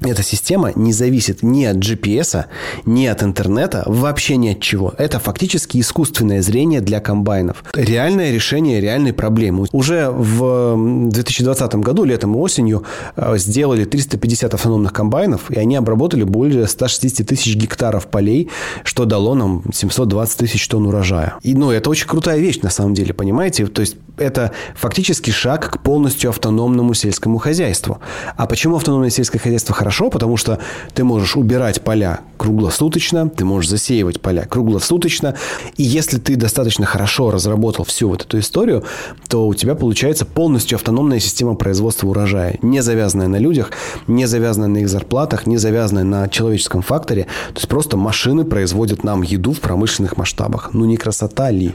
эта 0.00 0.22
система 0.22 0.72
не 0.74 0.92
зависит 0.92 1.42
ни 1.42 1.64
от 1.64 1.76
GPS, 1.76 2.46
ни 2.86 3.06
от 3.06 3.22
интернета, 3.22 3.82
вообще 3.86 4.36
ни 4.36 4.50
от 4.50 4.60
чего. 4.60 4.94
Это 4.98 5.18
фактически 5.18 5.78
искусственное 5.80 6.42
зрение 6.42 6.80
для 6.80 7.00
комбайнов. 7.00 7.64
Реальное 7.74 8.32
решение 8.32 8.80
реальной 8.80 9.12
проблемы. 9.12 9.66
Уже 9.72 10.10
в 10.10 11.08
2020 11.10 11.74
году, 11.76 12.04
летом 12.04 12.34
и 12.34 12.38
осенью, 12.38 12.84
э, 13.16 13.36
сделали 13.38 13.84
350 13.84 14.54
автономных 14.54 14.92
комбайнов, 14.92 15.50
и 15.50 15.58
они 15.58 15.76
обработали 15.76 16.22
более 16.22 16.66
160 16.66 17.26
тысяч 17.26 17.56
гектаров 17.56 18.06
полей, 18.06 18.48
что 18.84 19.04
дало 19.04 19.34
нам 19.34 19.62
720 19.72 20.38
тысяч 20.38 20.66
тонн 20.68 20.86
урожая. 20.86 21.34
И, 21.42 21.54
ну, 21.54 21.70
это 21.70 21.90
очень 21.90 22.06
крутая 22.06 22.38
вещь, 22.38 22.60
на 22.62 22.70
самом 22.70 22.94
деле, 22.94 23.14
понимаете? 23.14 23.66
То 23.66 23.80
есть, 23.80 23.96
это 24.18 24.52
фактически 24.74 25.30
шаг 25.30 25.70
к 25.70 25.82
полностью 25.82 26.30
автономному 26.30 26.94
сельскому 26.94 27.38
хозяйству. 27.38 28.00
А 28.36 28.46
почему 28.46 28.76
автономное 28.76 29.10
сельское 29.10 29.38
хозяйство 29.38 29.74
хорошо? 29.74 30.10
потому 30.18 30.36
что 30.36 30.58
ты 30.94 31.04
можешь 31.04 31.36
убирать 31.36 31.80
поля 31.82 32.22
круглосуточно, 32.38 33.28
ты 33.28 33.44
можешь 33.44 33.70
засеивать 33.70 34.20
поля 34.20 34.46
круглосуточно. 34.46 35.36
И 35.76 35.84
если 35.84 36.18
ты 36.18 36.34
достаточно 36.34 36.86
хорошо 36.86 37.30
разработал 37.30 37.84
всю 37.84 38.08
вот 38.08 38.22
эту 38.22 38.40
историю, 38.40 38.82
то 39.28 39.46
у 39.46 39.54
тебя 39.54 39.76
получается 39.76 40.24
полностью 40.24 40.74
автономная 40.74 41.20
система 41.20 41.54
производства 41.54 42.08
урожая, 42.08 42.58
не 42.62 42.80
завязанная 42.80 43.28
на 43.28 43.36
людях, 43.36 43.70
не 44.08 44.26
завязанная 44.26 44.68
на 44.68 44.78
их 44.78 44.88
зарплатах, 44.88 45.46
не 45.46 45.56
завязанная 45.56 46.02
на 46.02 46.28
человеческом 46.28 46.82
факторе. 46.82 47.24
То 47.50 47.58
есть 47.58 47.68
просто 47.68 47.96
машины 47.96 48.44
производят 48.44 49.04
нам 49.04 49.22
еду 49.22 49.52
в 49.52 49.60
промышленных 49.60 50.16
масштабах. 50.16 50.70
Ну 50.72 50.84
не 50.84 50.96
красота 50.96 51.52
ли? 51.52 51.74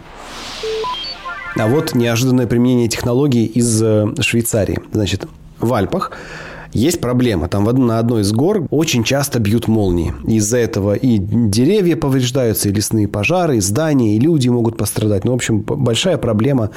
А 1.56 1.68
вот 1.68 1.94
неожиданное 1.94 2.48
применение 2.48 2.88
технологий 2.88 3.46
из 3.46 3.82
э, 3.82 4.08
Швейцарии. 4.20 4.80
Значит, 4.92 5.28
в 5.60 5.74
Альпах 5.74 6.12
есть 6.74 7.00
проблема. 7.00 7.48
Там 7.48 7.66
на 7.66 8.00
одной 8.00 8.22
из 8.22 8.32
гор 8.32 8.66
очень 8.72 9.04
часто 9.04 9.40
бьют 9.40 9.68
молнии. 9.68 10.14
Из-за 10.26 10.58
этого 10.58 10.96
и 10.96 11.20
деревья 11.20 11.96
повреждаются, 11.96 12.70
и 12.70 12.74
лесные 12.74 13.08
пожары, 13.08 13.58
и 13.58 13.62
здания, 13.62 14.16
и 14.16 14.20
люди 14.20 14.50
могут 14.50 14.78
пострадать. 14.78 15.24
Ну, 15.24 15.32
в 15.32 15.36
общем, 15.36 15.62
большая 15.62 16.18
проблема 16.18 16.72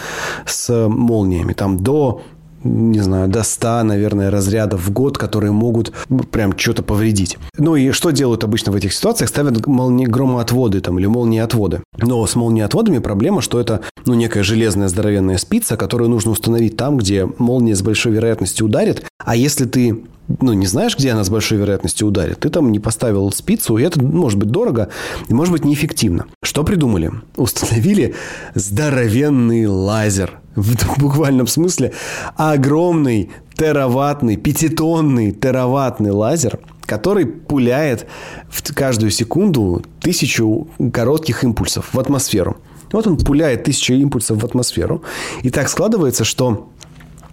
с 0.44 0.88
молниями. 0.88 1.54
Там 1.54 1.78
до 1.78 2.20
не 2.66 3.00
знаю, 3.00 3.28
до 3.28 3.42
100, 3.42 3.82
наверное, 3.84 4.30
разрядов 4.30 4.86
в 4.86 4.92
год, 4.92 5.18
которые 5.18 5.52
могут 5.52 5.92
прям 6.30 6.56
что-то 6.58 6.82
повредить. 6.82 7.38
Ну 7.58 7.76
и 7.76 7.90
что 7.90 8.10
делают 8.10 8.44
обычно 8.44 8.72
в 8.72 8.76
этих 8.76 8.92
ситуациях? 8.92 9.30
Ставят 9.30 9.66
молнии, 9.66 10.06
громоотводы 10.06 10.80
там, 10.80 10.98
или 10.98 11.06
молниеотводы. 11.06 11.82
Но 11.98 12.26
с 12.26 12.34
молниеотводами 12.34 12.98
проблема, 12.98 13.40
что 13.40 13.60
это 13.60 13.80
ну, 14.04 14.14
некая 14.14 14.42
железная 14.42 14.88
здоровенная 14.88 15.38
спица, 15.38 15.76
которую 15.76 16.10
нужно 16.10 16.30
установить 16.30 16.76
там, 16.76 16.96
где 16.98 17.28
молния 17.38 17.74
с 17.74 17.82
большой 17.82 18.12
вероятностью 18.12 18.66
ударит. 18.66 19.04
А 19.24 19.36
если 19.36 19.64
ты 19.64 20.02
ну, 20.40 20.52
не 20.52 20.66
знаешь, 20.66 20.96
где 20.96 21.12
она 21.12 21.24
с 21.24 21.30
большой 21.30 21.58
вероятностью 21.58 22.08
ударит, 22.08 22.40
ты 22.40 22.48
там 22.48 22.72
не 22.72 22.80
поставил 22.80 23.30
спицу, 23.32 23.78
и 23.78 23.82
это 23.82 24.02
может 24.02 24.38
быть 24.38 24.50
дорого, 24.50 24.88
и 25.28 25.34
может 25.34 25.52
быть 25.52 25.64
неэффективно. 25.64 26.26
Что 26.42 26.64
придумали? 26.64 27.12
Установили 27.36 28.14
здоровенный 28.54 29.66
лазер. 29.66 30.40
В 30.56 30.98
буквальном 30.98 31.46
смысле 31.46 31.92
огромный 32.36 33.30
тераваттный, 33.56 34.36
пятитонный 34.36 35.30
тераваттный 35.30 36.10
лазер, 36.10 36.58
который 36.86 37.26
пуляет 37.26 38.06
в 38.48 38.74
каждую 38.74 39.10
секунду 39.10 39.82
тысячу 40.00 40.68
коротких 40.92 41.44
импульсов 41.44 41.92
в 41.92 42.00
атмосферу. 42.00 42.56
Вот 42.92 43.06
он 43.06 43.18
пуляет 43.18 43.64
тысячу 43.64 43.94
импульсов 43.94 44.42
в 44.42 44.44
атмосферу. 44.44 45.02
И 45.42 45.50
так 45.50 45.68
складывается, 45.68 46.24
что 46.24 46.68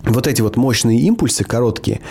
вот 0.03 0.27
эти 0.27 0.41
вот 0.41 0.57
мощные 0.57 1.00
импульсы, 1.01 1.43
короткие, 1.43 2.01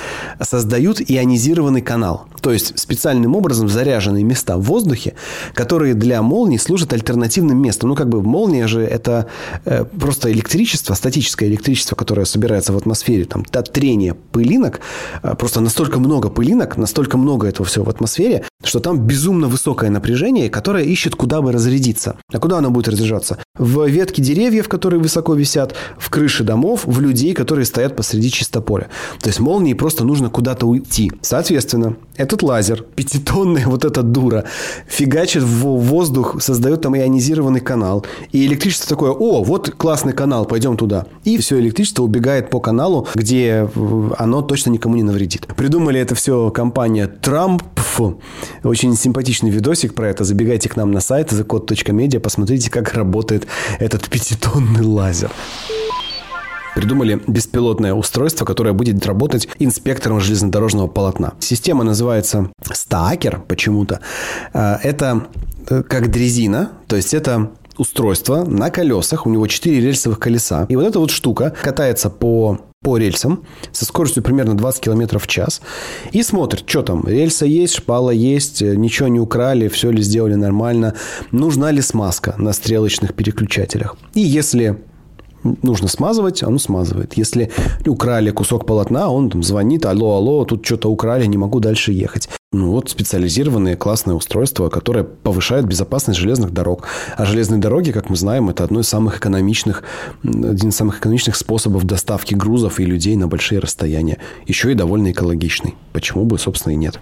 создают 0.41 1.01
ионизированный 1.01 1.83
канал. 1.83 2.27
То 2.41 2.53
есть 2.53 2.79
специальным 2.79 3.37
образом 3.37 3.69
заряженные 3.69 4.25
места 4.25 4.57
в 4.57 4.63
воздухе, 4.63 5.15
которые 5.55 5.95
для 5.95 6.23
молнии 6.23 6.57
служат 6.57 6.93
альтернативным 6.93 7.61
местом. 7.61 7.91
Ну, 7.91 7.95
как 7.95 8.09
бы 8.09 8.23
молния 8.23 8.67
же 8.67 8.83
это 8.83 9.27
э, 9.65 9.85
просто 9.85 10.33
электричество, 10.33 10.95
статическое 10.95 11.49
электричество, 11.49 11.95
которое 11.95 12.25
собирается 12.25 12.73
в 12.73 12.77
атмосфере. 12.77 13.25
Там 13.25 13.45
от 13.53 13.73
трения 13.73 14.17
пылинок, 14.33 14.81
э, 15.23 15.35
просто 15.35 15.61
настолько 15.61 16.01
много 16.01 16.31
пылинок, 16.31 16.77
настолько 16.77 17.19
много 17.19 17.47
этого 17.47 17.67
всего 17.67 17.85
в 17.85 17.89
атмосфере, 17.91 18.45
что 18.65 18.81
там 18.81 18.99
безумно 18.99 19.49
высокое 19.49 19.91
напряжение, 19.91 20.51
которое 20.51 20.85
ищет, 20.85 21.15
куда 21.15 21.43
бы 21.43 21.53
разрядиться. 21.53 22.17
А 22.33 22.39
куда 22.39 22.59
оно 22.59 22.71
будет 22.71 22.89
разряжаться? 22.89 23.39
В 23.57 23.87
ветки 23.87 24.21
деревьев, 24.21 24.69
которые 24.69 25.01
высоко 25.01 25.35
висят, 25.35 25.75
в 25.99 26.11
крыши 26.11 26.43
домов, 26.43 26.83
в 26.85 27.01
людей, 27.01 27.35
которые 27.35 27.67
стоят 27.67 27.82
стоят 27.83 27.97
посреди 27.97 28.31
чистополя. 28.31 28.89
То 29.21 29.29
есть 29.29 29.41
молнии 29.41 29.75
просто 29.75 30.05
нужно 30.05 30.31
куда-то 30.31 30.67
уйти. 30.67 31.11
Соответственно, 31.21 31.97
этот 32.17 32.43
лазер, 32.43 32.85
пятитонная 32.95 33.67
вот 33.67 33.85
эта 33.85 34.03
дура, 34.03 34.45
фигачит 34.87 35.43
в 35.43 35.67
воздух, 35.67 36.41
создает 36.41 36.83
там 36.83 36.95
ионизированный 36.95 37.61
канал. 37.61 38.07
И 38.31 38.47
электричество 38.47 38.89
такое, 38.89 39.11
о, 39.11 39.43
вот 39.43 39.71
классный 39.71 40.13
канал, 40.13 40.45
пойдем 40.45 40.77
туда. 40.77 41.07
И 41.25 41.39
все 41.39 41.59
электричество 41.59 42.05
убегает 42.05 42.51
по 42.51 42.61
каналу, 42.61 43.09
где 43.17 43.69
оно 44.17 44.43
точно 44.43 44.71
никому 44.71 44.95
не 44.95 45.03
навредит. 45.03 45.47
Придумали 45.57 45.99
это 45.99 46.15
все 46.15 46.51
компания 46.51 47.09
Трамп. 47.09 47.63
Очень 48.65 48.97
симпатичный 48.97 49.51
видосик 49.51 49.95
про 49.95 50.09
это. 50.09 50.25
Забегайте 50.25 50.69
к 50.69 50.77
нам 50.77 50.93
на 50.93 51.01
сайт 51.01 51.31
thecode.media, 51.33 52.21
посмотрите, 52.21 52.71
как 52.71 52.95
работает 52.95 53.47
этот 53.81 54.09
пятитонный 54.09 54.83
лазер 54.83 55.31
придумали 56.75 57.21
беспилотное 57.27 57.95
устройство, 57.95 58.45
которое 58.45 58.73
будет 58.73 59.05
работать 59.07 59.49
инспектором 59.59 60.21
железнодорожного 60.21 60.89
полотна. 60.89 61.35
Система 61.41 61.85
называется 61.85 62.51
Стаакер 62.63 63.41
почему-то. 63.47 64.01
Э, 64.53 64.77
это 64.83 65.27
э, 65.69 65.83
как 65.83 66.11
дрезина, 66.11 66.73
то 66.87 66.97
есть 66.97 67.15
это 67.15 67.51
устройство 67.77 68.45
на 68.45 68.71
колесах, 68.71 69.27
у 69.27 69.31
него 69.31 69.47
4 69.47 69.81
рельсовых 69.81 70.19
колеса. 70.19 70.67
И 70.69 70.77
вот 70.77 70.87
эта 70.87 70.99
вот 70.99 71.11
штука 71.11 71.55
катается 71.63 72.11
по 72.11 72.61
по 72.83 72.97
рельсам 72.99 73.45
со 73.71 73.85
скоростью 73.85 74.25
примерно 74.25 74.57
20 74.57 74.83
км 74.83 75.19
в 75.21 75.27
час 75.29 75.63
и 76.11 76.21
смотрит, 76.25 76.69
что 76.69 76.83
там, 76.83 77.07
рельса 77.07 77.47
есть, 77.47 77.77
шпала 77.77 78.11
есть, 78.11 78.61
э, 78.61 78.75
ничего 78.75 79.09
не 79.09 79.21
украли, 79.21 79.69
все 79.69 79.91
ли 79.91 80.03
сделали 80.03 80.35
нормально, 80.35 80.95
нужна 81.31 81.71
ли 81.71 81.81
смазка 81.81 82.35
на 82.39 82.53
стрелочных 82.53 83.15
переключателях. 83.15 83.97
И 84.15 84.21
если 84.21 84.83
нужно 85.43 85.89
смазывать, 85.89 86.43
оно 86.43 86.59
смазывает. 86.59 87.15
Если 87.15 87.51
украли 87.87 88.31
кусок 88.31 88.67
полотна, 88.67 89.11
он 89.11 89.31
там 89.31 89.43
звонит, 89.43 89.87
алло, 89.87 90.17
алло, 90.17 90.45
тут 90.45 90.65
что-то 90.65 90.91
украли, 90.91 91.27
не 91.27 91.39
могу 91.39 91.61
дальше 91.61 91.93
ехать. 91.93 92.29
Ну 92.53 92.71
вот 92.71 92.91
специализированное 92.91 93.77
классное 93.77 94.15
устройство, 94.15 94.69
которое 94.69 95.05
повышает 95.05 95.65
безопасность 95.65 96.21
железных 96.21 96.53
дорог. 96.53 96.87
А 97.17 97.25
железные 97.25 97.61
дороги, 97.61 97.93
как 97.93 98.11
мы 98.11 98.17
знаем, 98.17 98.51
это 98.51 98.63
одно 98.63 98.81
из 98.81 98.89
самых 98.89 99.19
экономичных, 99.19 99.85
один 100.23 100.69
из 100.69 100.77
самых 100.77 100.99
экономичных 100.99 101.35
способов 101.35 101.85
доставки 101.85 102.35
грузов 102.35 102.79
и 102.79 102.85
людей 102.85 103.17
на 103.17 103.27
большие 103.27 103.59
расстояния. 103.59 104.19
Еще 104.47 104.71
и 104.71 104.75
довольно 104.75 105.13
экологичный. 105.13 105.75
Почему 105.93 106.25
бы, 106.25 106.39
собственно, 106.39 106.75
и 106.75 106.77
нет. 106.77 107.01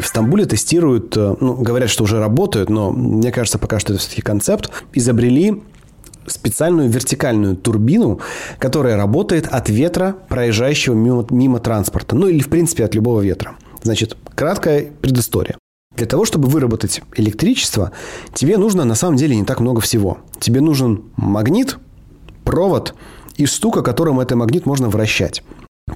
В 0.00 0.06
Стамбуле 0.06 0.46
тестируют, 0.46 1.16
э, 1.16 1.36
ну, 1.40 1.54
говорят, 1.54 1.90
что 1.90 2.04
уже 2.04 2.18
работают, 2.18 2.70
но 2.70 2.90
мне 2.90 3.30
кажется, 3.30 3.58
пока 3.58 3.78
что 3.78 3.92
это 3.92 4.00
все-таки 4.00 4.22
концепт. 4.22 4.70
Изобрели 4.94 5.62
специальную 6.26 6.88
вертикальную 6.88 7.56
турбину, 7.56 8.20
которая 8.58 8.96
работает 8.96 9.46
от 9.46 9.68
ветра, 9.68 10.16
проезжающего 10.28 10.94
мимо, 10.94 11.26
мимо 11.30 11.58
транспорта. 11.58 12.16
Ну 12.16 12.28
или, 12.28 12.40
в 12.40 12.48
принципе, 12.48 12.84
от 12.84 12.94
любого 12.94 13.20
ветра. 13.20 13.56
Значит, 13.82 14.16
краткая 14.34 14.86
предыстория. 15.00 15.56
Для 15.96 16.06
того, 16.06 16.24
чтобы 16.24 16.48
выработать 16.48 17.02
электричество, 17.16 17.92
тебе 18.32 18.56
нужно 18.56 18.84
на 18.84 18.94
самом 18.94 19.16
деле 19.16 19.36
не 19.36 19.44
так 19.44 19.60
много 19.60 19.80
всего. 19.80 20.18
Тебе 20.38 20.60
нужен 20.60 21.04
магнит, 21.16 21.78
провод 22.44 22.94
и 23.36 23.46
штука, 23.46 23.82
которым 23.82 24.20
этот 24.20 24.36
магнит 24.36 24.66
можно 24.66 24.88
вращать. 24.88 25.42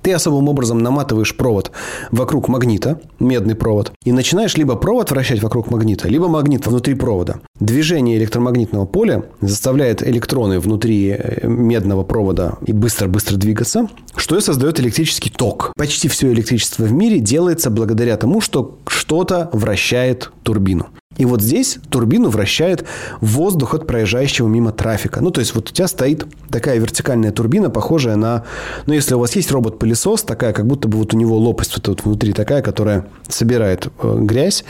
Ты 0.02 0.12
особым 0.12 0.48
образом 0.48 0.78
наматываешь 0.78 1.36
провод 1.36 1.70
вокруг 2.10 2.48
магнита, 2.48 3.00
медный 3.20 3.54
провод, 3.54 3.92
и 4.04 4.12
начинаешь 4.12 4.56
либо 4.56 4.76
провод 4.76 5.10
вращать 5.10 5.42
вокруг 5.42 5.70
магнита, 5.70 6.08
либо 6.08 6.28
магнит 6.28 6.66
внутри 6.66 6.94
провода. 6.94 7.40
Движение 7.58 8.18
электромагнитного 8.18 8.86
поля 8.86 9.24
заставляет 9.40 10.06
электроны 10.06 10.60
внутри 10.60 11.10
э, 11.10 11.46
медного 11.46 12.04
провода 12.04 12.58
и 12.66 12.72
быстро-быстро 12.72 13.36
двигаться, 13.36 13.88
что 14.16 14.36
и 14.36 14.40
создает 14.40 14.80
электрический 14.80 15.30
ток. 15.30 15.72
Почти 15.76 16.08
все 16.08 16.32
электричество 16.32 16.84
в 16.84 16.92
мире 16.92 17.20
делается 17.20 17.70
благодаря 17.70 18.16
тому, 18.16 18.40
что 18.40 18.78
что-то 18.86 19.50
вращает 19.52 20.30
турбину. 20.42 20.88
И 21.16 21.24
вот 21.24 21.42
здесь 21.42 21.78
турбину 21.90 22.28
вращает 22.28 22.84
воздух 23.20 23.74
от 23.74 23.86
проезжающего 23.86 24.48
мимо 24.48 24.72
трафика. 24.72 25.20
Ну, 25.20 25.30
то 25.30 25.40
есть 25.40 25.54
вот 25.54 25.70
у 25.70 25.72
тебя 25.72 25.88
стоит 25.88 26.26
такая 26.50 26.78
вертикальная 26.78 27.32
турбина, 27.32 27.70
похожая 27.70 28.16
на... 28.16 28.44
Ну, 28.86 28.94
если 28.94 29.14
у 29.14 29.18
вас 29.18 29.34
есть 29.36 29.50
робот-пылесос, 29.50 30.22
такая, 30.22 30.52
как 30.52 30.66
будто 30.66 30.88
бы 30.88 30.98
вот 30.98 31.14
у 31.14 31.16
него 31.16 31.36
лопасть 31.36 31.74
вот, 31.76 31.88
вот 31.88 32.04
внутри 32.04 32.32
такая, 32.32 32.62
которая 32.62 33.06
собирает 33.28 33.88
э, 34.02 34.18
грязь, 34.20 34.64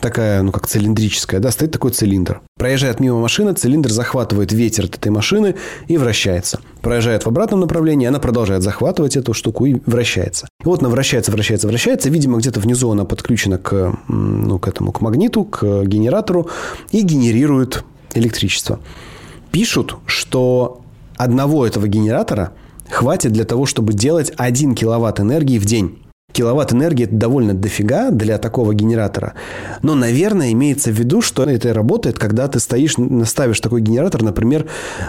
такая, 0.00 0.42
ну, 0.42 0.52
как 0.52 0.66
цилиндрическая, 0.66 1.40
да, 1.40 1.50
стоит 1.50 1.72
такой 1.72 1.90
цилиндр. 1.90 2.40
Проезжает 2.56 3.00
мимо 3.00 3.20
машины, 3.20 3.52
цилиндр 3.52 3.90
захватывает 3.90 4.52
ветер 4.52 4.86
от 4.86 4.96
этой 4.96 5.10
машины 5.10 5.54
и 5.86 5.96
вращается. 5.96 6.60
Проезжает 6.82 7.24
в 7.24 7.28
обратном 7.28 7.60
направлении, 7.60 8.06
она 8.06 8.18
продолжает 8.18 8.62
захватывать 8.62 9.16
эту 9.16 9.32
штуку 9.32 9.66
и 9.66 9.76
вращается. 9.86 10.48
И 10.62 10.66
вот 10.66 10.80
она 10.80 10.88
вращается, 10.88 11.30
вращается, 11.30 11.68
вращается. 11.68 12.10
Видимо, 12.10 12.38
где-то 12.38 12.60
внизу 12.60 12.90
она 12.90 13.04
подключена 13.04 13.58
к, 13.58 13.96
ну, 14.08 14.58
к 14.58 14.66
этому, 14.66 14.92
к 14.92 15.00
магниту, 15.00 15.44
к 15.44 15.84
генератору 15.88 16.48
и 16.90 17.02
генерирует 17.02 17.84
электричество. 18.14 18.80
Пишут, 19.50 19.96
что 20.06 20.82
одного 21.16 21.66
этого 21.66 21.88
генератора 21.88 22.52
хватит 22.90 23.32
для 23.32 23.44
того, 23.44 23.66
чтобы 23.66 23.92
делать 23.92 24.32
1 24.36 24.74
киловатт 24.74 25.20
энергии 25.20 25.58
в 25.58 25.64
день. 25.64 25.98
Киловатт 26.38 26.72
энергии– 26.72 27.04
это 27.06 27.16
довольно 27.16 27.52
дофига 27.52 28.12
для 28.12 28.38
такого 28.38 28.72
генератора. 28.72 29.34
Но, 29.82 29.96
наверное, 29.96 30.52
имеется 30.52 30.92
в 30.92 30.94
виду, 30.94 31.20
что 31.20 31.42
это 31.42 31.74
работает, 31.74 32.16
когда 32.16 32.46
ты 32.46 32.60
стоишь, 32.60 32.94
ставишь 33.26 33.58
такой 33.58 33.80
генератор, 33.80 34.22
например, 34.22 34.66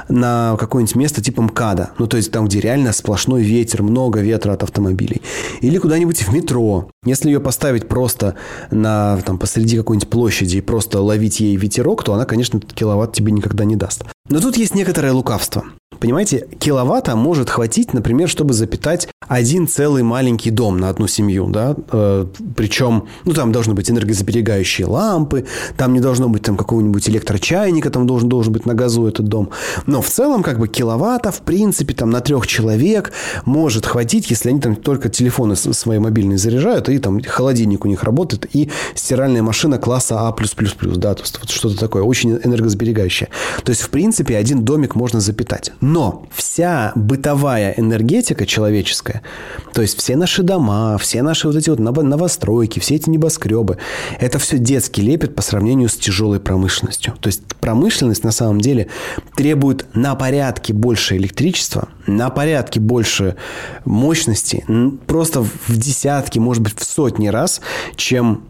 на 0.08 0.58
какое-нибудь 0.60 0.96
место 0.96 1.22
типа 1.22 1.44
МКАДа. 1.44 1.92
Ну, 2.00 2.08
то 2.08 2.18
есть 2.18 2.32
там, 2.32 2.48
где 2.48 2.60
реально 2.60 2.94
сплошной 2.94 3.44
ветер, 3.44 3.84
много 3.84 4.22
ветра 4.22 4.54
от 4.54 4.64
автомобилей. 4.64 5.22
Или 5.62 5.78
куда-нибудь 5.78 6.20
в 6.24 6.34
метро. 6.34 6.90
Если 7.06 7.30
ее 7.30 7.40
поставить 7.40 7.88
просто 7.88 8.34
на, 8.72 9.20
там, 9.24 9.38
посреди 9.38 9.78
какой-нибудь 9.78 10.10
площади 10.10 10.58
и 10.58 10.62
просто 10.62 11.00
ловить 11.00 11.42
ей 11.42 11.56
ветерок, 11.58 12.04
то 12.04 12.16
она, 12.16 12.26
конечно, 12.26 12.60
киловатт 12.60 13.14
тебе 13.14 13.32
никогда 13.32 13.66
не 13.66 13.76
даст. 13.76 14.04
Но 14.30 14.40
тут 14.40 14.58
есть 14.58 14.76
некоторое 14.76 15.12
лукавство. 15.12 15.64
Понимаете, 16.00 16.48
киловатта 16.60 17.16
может 17.16 17.50
хватить, 17.50 17.94
например, 17.94 18.30
чтобы 18.30 18.54
запитать 18.54 19.10
один 19.28 19.68
целый 19.68 20.02
маленький 20.02 20.50
дом 20.50 20.78
на 20.78 20.90
одну 20.90 21.08
семью, 21.08 21.48
да, 21.50 21.76
э, 21.92 22.26
причем, 22.56 23.08
ну, 23.26 23.34
там 23.34 23.52
должны 23.52 23.74
быть 23.74 23.92
энергосберегающие 23.92 24.88
лампы, 24.88 25.46
там 25.78 25.94
не 25.94 26.00
должно 26.00 26.30
быть 26.30 26.44
там 26.44 26.58
какого-нибудь 26.58 27.10
электрочайника, 27.10 27.90
там 27.90 28.08
должен, 28.08 28.30
должен 28.30 28.54
быть 28.54 28.66
на 28.66 28.76
газу 28.76 29.08
этот 29.08 29.28
дом. 29.28 29.50
Но 29.88 30.02
в 30.02 30.08
целом, 30.08 30.42
как 30.42 30.58
бы, 30.58 30.68
киловатта, 30.68 31.32
в 31.32 31.42
принципе, 31.42 31.94
там 31.94 32.10
на 32.10 32.22
трех 32.22 32.48
человек 32.48 33.12
может 33.46 33.86
хватить, 33.86 34.30
если 34.30 34.50
они 34.50 34.62
там 34.62 34.76
только 34.76 35.10
телефоны 35.10 35.56
свои 35.56 36.00
мобильные 36.00 36.38
заряжают, 36.38 36.88
и 36.88 36.98
там 37.00 37.22
холодильник 37.22 37.84
у 37.84 37.88
них 37.88 38.04
работает, 38.04 38.48
и 38.54 38.72
стиральная 38.96 39.44
машина 39.44 39.78
класса 39.78 40.28
А+++, 40.28 40.34
да, 40.96 41.14
то 41.14 41.22
есть 41.22 41.40
вот 41.40 41.50
что-то 41.50 41.78
такое, 41.78 42.04
очень 42.04 42.40
энергосберегающее. 42.44 43.30
То 43.64 43.72
есть, 43.72 43.82
в 43.82 43.90
принципе, 43.90 44.19
один 44.28 44.64
домик 44.64 44.96
можно 44.96 45.20
запитать. 45.20 45.72
Но 45.82 46.26
вся 46.32 46.92
бытовая 46.96 47.74
энергетика 47.78 48.46
человеческая, 48.46 49.22
то 49.74 49.82
есть 49.82 49.98
все 49.98 50.16
наши 50.16 50.44
дома, 50.44 50.98
все 50.98 51.22
наши 51.22 51.48
вот 51.48 51.56
эти 51.56 51.70
вот 51.70 51.80
новостройки, 51.80 52.80
все 52.80 52.96
эти 52.96 53.10
небоскребы, 53.10 53.78
это 54.20 54.40
все 54.40 54.58
детский 54.58 55.02
лепет 55.02 55.36
по 55.36 55.42
сравнению 55.42 55.90
с 55.90 55.96
тяжелой 55.96 56.40
промышленностью. 56.40 57.14
То 57.20 57.28
есть 57.28 57.44
промышленность 57.60 58.24
на 58.24 58.32
самом 58.32 58.62
деле 58.62 58.88
требует 59.36 59.86
на 59.94 60.16
порядке 60.16 60.74
больше 60.74 61.18
электричества, 61.18 61.90
на 62.08 62.30
порядке 62.30 62.80
больше 62.80 63.36
мощности, 63.86 64.66
просто 65.08 65.42
в 65.42 65.78
десятки, 65.78 66.40
может 66.40 66.64
быть, 66.64 66.80
в 66.80 66.84
сотни 66.84 67.28
раз, 67.28 67.62
чем 67.96 68.44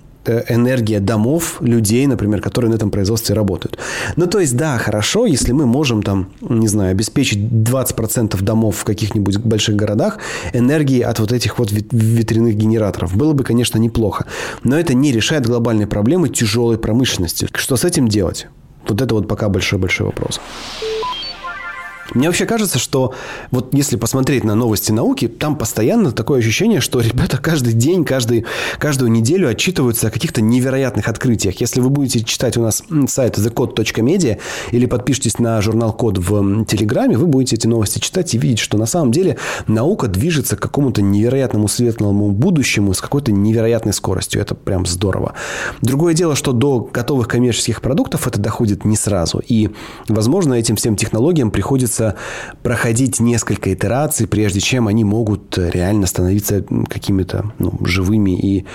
энергия 0.47 0.99
домов, 0.99 1.57
людей, 1.61 2.07
например, 2.07 2.41
которые 2.41 2.71
на 2.71 2.75
этом 2.75 2.91
производстве 2.91 3.35
работают. 3.35 3.77
Ну, 4.15 4.27
то 4.27 4.39
есть, 4.39 4.55
да, 4.55 4.77
хорошо, 4.77 5.25
если 5.25 5.51
мы 5.51 5.65
можем 5.65 6.03
там, 6.03 6.29
не 6.41 6.67
знаю, 6.67 6.91
обеспечить 6.91 7.39
20% 7.39 8.41
домов 8.41 8.77
в 8.77 8.83
каких-нибудь 8.83 9.37
больших 9.39 9.75
городах 9.75 10.19
энергией 10.53 11.01
от 11.01 11.19
вот 11.19 11.31
этих 11.31 11.59
вот 11.59 11.71
ветряных 11.71 12.55
генераторов. 12.55 13.15
Было 13.15 13.33
бы, 13.33 13.43
конечно, 13.43 13.77
неплохо. 13.77 14.25
Но 14.63 14.79
это 14.79 14.93
не 14.93 15.11
решает 15.11 15.45
глобальной 15.45 15.87
проблемы 15.87 16.29
тяжелой 16.29 16.77
промышленности. 16.77 17.47
Что 17.53 17.77
с 17.77 17.83
этим 17.83 18.07
делать? 18.07 18.47
Вот 18.87 19.01
это 19.01 19.13
вот 19.13 19.27
пока 19.27 19.49
большой-большой 19.49 20.07
вопрос. 20.07 20.39
Мне 22.13 22.27
вообще 22.27 22.45
кажется, 22.45 22.79
что 22.79 23.13
вот 23.51 23.73
если 23.73 23.95
посмотреть 23.95 24.43
на 24.43 24.55
новости 24.55 24.91
науки, 24.91 25.27
там 25.27 25.55
постоянно 25.55 26.11
такое 26.11 26.39
ощущение, 26.39 26.81
что 26.81 26.99
ребята 27.01 27.37
каждый 27.37 27.73
день, 27.73 28.05
каждый, 28.05 28.45
каждую 28.79 29.11
неделю 29.11 29.49
отчитываются 29.49 30.07
о 30.07 30.11
каких-то 30.11 30.41
невероятных 30.41 31.07
открытиях. 31.07 31.61
Если 31.61 31.81
вы 31.81 31.89
будете 31.89 32.23
читать 32.23 32.57
у 32.57 32.61
нас 32.61 32.83
сайт 33.07 33.37
thecode.media 33.37 34.39
или 34.71 34.85
подпишитесь 34.85 35.39
на 35.39 35.61
журнал 35.61 35.93
Код 35.93 36.17
в 36.17 36.65
Телеграме, 36.65 37.17
вы 37.17 37.27
будете 37.27 37.55
эти 37.55 37.67
новости 37.67 37.99
читать 37.99 38.33
и 38.33 38.37
видеть, 38.37 38.59
что 38.59 38.77
на 38.77 38.85
самом 38.85 39.11
деле 39.11 39.37
наука 39.67 40.07
движется 40.07 40.55
к 40.55 40.59
какому-то 40.59 41.01
невероятному 41.01 41.67
светлому 41.67 42.31
будущему 42.31 42.93
с 42.93 43.01
какой-то 43.01 43.31
невероятной 43.31 43.93
скоростью. 43.93 44.41
Это 44.41 44.55
прям 44.55 44.85
здорово. 44.85 45.33
Другое 45.81 46.13
дело, 46.13 46.35
что 46.35 46.53
до 46.53 46.89
готовых 46.91 47.27
коммерческих 47.27 47.81
продуктов 47.81 48.27
это 48.27 48.39
доходит 48.39 48.85
не 48.85 48.95
сразу. 48.95 49.41
И, 49.47 49.69
возможно, 50.07 50.53
этим 50.53 50.75
всем 50.75 50.95
технологиям 50.95 51.51
приходится 51.51 51.98
приходится 51.99 52.15
проходить 52.63 53.19
несколько 53.19 53.73
итераций, 53.73 54.27
прежде 54.27 54.59
чем 54.59 54.87
они 54.87 55.03
могут 55.03 55.57
реально 55.57 56.07
становиться 56.07 56.63
какими-то 56.87 57.51
ну, 57.59 57.73
живыми 57.85 58.31
и 58.31 58.65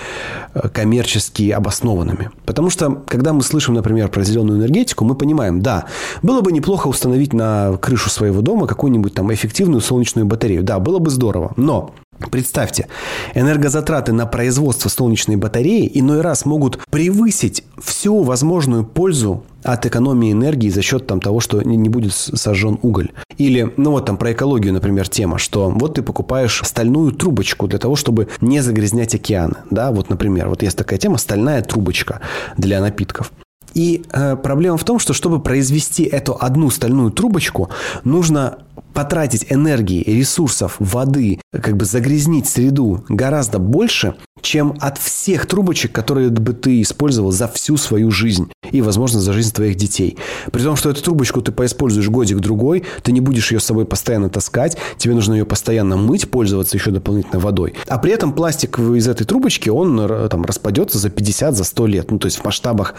э, 0.53 0.69
коммерчески 0.69 1.51
обоснованными. 1.51 2.29
Потому 2.45 2.69
что, 2.69 3.03
когда 3.07 3.33
мы 3.33 3.41
слышим, 3.41 3.73
например, 3.73 4.09
про 4.09 4.23
зеленую 4.23 4.59
энергетику, 4.59 5.05
мы 5.05 5.15
понимаем, 5.15 5.61
да, 5.61 5.85
было 6.21 6.41
бы 6.41 6.51
неплохо 6.51 6.87
установить 6.87 7.33
на 7.33 7.77
крышу 7.77 8.09
своего 8.09 8.41
дома 8.41 8.67
какую-нибудь 8.67 9.13
там 9.13 9.33
эффективную 9.33 9.81
солнечную 9.81 10.25
батарею. 10.25 10.63
Да, 10.63 10.79
было 10.79 10.99
бы 10.99 11.09
здорово. 11.09 11.53
Но 11.57 11.93
Представьте, 12.31 12.87
энергозатраты 13.33 14.13
на 14.13 14.25
производство 14.25 14.87
солнечной 14.87 15.35
батареи 15.35 15.89
иной 15.93 16.21
раз 16.21 16.45
могут 16.45 16.79
превысить 16.89 17.63
всю 17.77 18.23
возможную 18.23 18.85
пользу 18.85 19.43
от 19.63 19.85
экономии 19.85 20.31
энергии 20.31 20.69
за 20.69 20.81
счет 20.81 21.07
там, 21.07 21.19
того, 21.19 21.39
что 21.41 21.61
не 21.61 21.89
будет 21.89 22.13
сожжен 22.13 22.79
уголь. 22.81 23.11
Или, 23.37 23.73
ну 23.75 23.91
вот 23.91 24.05
там 24.05 24.17
про 24.17 24.31
экологию, 24.31 24.73
например, 24.73 25.09
тема, 25.09 25.37
что 25.37 25.69
вот 25.69 25.95
ты 25.95 26.03
покупаешь 26.03 26.61
стальную 26.63 27.11
трубочку 27.11 27.67
для 27.67 27.79
того, 27.79 27.95
чтобы 27.95 28.29
не 28.39 28.61
загрязнять 28.61 29.13
океаны. 29.13 29.57
Да, 29.69 29.91
вот, 29.91 30.09
например, 30.09 30.47
вот 30.47 30.63
есть 30.63 30.77
такая 30.77 30.99
тема, 30.99 31.17
стальная 31.17 31.61
трубочка 31.61 32.21
для 32.57 32.79
напитков. 32.79 33.33
И 33.73 34.05
э, 34.13 34.37
проблема 34.37 34.77
в 34.77 34.85
том, 34.85 34.99
что 34.99 35.13
чтобы 35.13 35.41
произвести 35.41 36.03
эту 36.03 36.37
одну 36.39 36.69
стальную 36.69 37.11
трубочку, 37.11 37.69
нужно 38.05 38.59
потратить 38.93 39.45
энергии, 39.49 40.03
ресурсов, 40.03 40.75
воды, 40.79 41.39
как 41.51 41.77
бы 41.77 41.85
загрязнить 41.85 42.47
среду 42.47 43.03
гораздо 43.09 43.59
больше, 43.59 44.15
чем 44.41 44.75
от 44.79 44.97
всех 44.97 45.47
трубочек, 45.47 45.91
которые 45.91 46.29
бы 46.29 46.53
ты 46.53 46.81
использовал 46.81 47.31
за 47.31 47.47
всю 47.47 47.77
свою 47.77 48.11
жизнь 48.11 48.51
и, 48.71 48.81
возможно, 48.81 49.19
за 49.19 49.33
жизнь 49.33 49.53
твоих 49.53 49.75
детей. 49.75 50.17
При 50.51 50.61
том, 50.61 50.75
что 50.75 50.89
эту 50.89 51.01
трубочку 51.01 51.41
ты 51.41 51.51
поиспользуешь 51.51 52.09
годик-другой, 52.09 52.83
ты 53.01 53.11
не 53.11 53.21
будешь 53.21 53.51
ее 53.51 53.59
с 53.59 53.63
собой 53.63 53.85
постоянно 53.85 54.29
таскать, 54.29 54.77
тебе 54.97 55.13
нужно 55.13 55.33
ее 55.33 55.45
постоянно 55.45 55.97
мыть, 55.97 56.29
пользоваться 56.29 56.77
еще 56.77 56.91
дополнительно 56.91 57.39
водой. 57.39 57.73
А 57.87 57.97
при 57.97 58.11
этом 58.11 58.33
пластик 58.33 58.77
из 58.77 59.07
этой 59.07 59.25
трубочки, 59.25 59.69
он 59.69 59.99
э, 59.99 60.27
там 60.29 60.43
распадется 60.43 60.99
за 60.99 61.09
50, 61.09 61.55
за 61.55 61.63
100 61.63 61.87
лет. 61.87 62.11
Ну, 62.11 62.19
то 62.19 62.27
есть 62.27 62.37
в 62.37 62.45
масштабах 62.45 62.95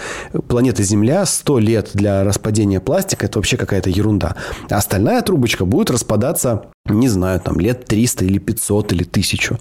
планеты 0.48 0.82
Земля 0.82 1.24
100 1.26 1.58
лет 1.58 1.90
для 1.94 2.24
распадения 2.24 2.80
пластика– 2.80 3.26
это 3.26 3.38
вообще 3.38 3.56
какая-то 3.56 3.90
ерунда. 3.90 4.36
А 4.70 4.76
остальная 4.76 5.22
трубочка 5.22 5.64
будет 5.66 5.90
распадаться, 5.90 6.66
не 6.86 7.08
знаю, 7.08 7.40
там 7.40 7.58
лет 7.60 7.84
300 7.86 8.24
или 8.24 8.38
500 8.38 8.92
или 8.92 9.02
1000. 9.04 9.58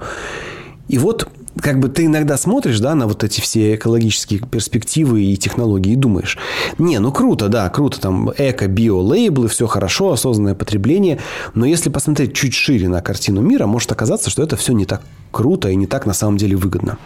И 0.88 0.98
вот 0.98 1.28
как 1.62 1.80
бы 1.80 1.88
ты 1.88 2.06
иногда 2.06 2.38
смотришь, 2.38 2.80
да, 2.80 2.96
на 2.96 3.08
вот 3.08 3.24
эти 3.24 3.42
все 3.42 3.76
экологические 3.76 4.42
перспективы 4.42 5.24
и 5.24 5.38
технологии 5.38 5.94
и 5.94 5.96
думаешь, 5.96 6.38
не, 6.78 7.00
ну 7.00 7.12
круто, 7.12 7.48
да, 7.48 7.70
круто, 7.70 8.00
там 8.00 8.32
эко, 8.38 8.68
био, 8.68 9.00
лейблы, 9.00 9.48
все 9.48 9.68
хорошо, 9.68 10.12
осознанное 10.12 10.56
потребление, 10.56 11.20
но 11.54 11.66
если 11.66 11.90
посмотреть 11.90 12.34
чуть 12.34 12.54
шире 12.54 12.90
на 12.90 13.02
картину 13.02 13.42
мира, 13.42 13.66
может 13.66 13.92
оказаться, 13.92 14.30
что 14.30 14.44
это 14.44 14.56
все 14.58 14.74
не 14.74 14.86
так 14.86 15.02
круто 15.32 15.70
и 15.70 15.76
не 15.76 15.88
так 15.88 16.06
на 16.06 16.14
самом 16.14 16.38
деле 16.38 16.56
выгодно. 16.56 16.98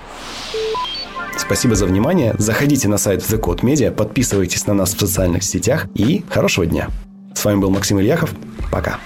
Спасибо 1.38 1.76
за 1.76 1.86
внимание. 1.86 2.36
Заходите 2.38 2.88
на 2.88 2.98
сайт 2.98 3.22
The 3.22 3.40
Code 3.40 3.62
Media, 3.62 3.92
подписывайтесь 3.92 4.68
на 4.68 4.74
нас 4.74 4.94
в 4.94 5.00
социальных 5.00 5.44
сетях 5.44 5.88
и 5.96 6.24
хорошего 6.30 6.66
дня. 6.66 6.90
С 7.34 7.46
вами 7.46 7.60
был 7.60 7.70
Максим 7.70 8.00
Ильяхов. 8.00 8.34
Пока. 8.72 9.00